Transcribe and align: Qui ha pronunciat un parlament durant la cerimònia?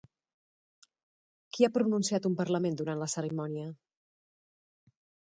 Qui 1.57 1.67
ha 1.67 1.73
pronunciat 1.75 2.25
un 2.29 2.37
parlament 2.39 2.79
durant 2.79 3.01
la 3.01 3.09
cerimònia? 3.15 3.67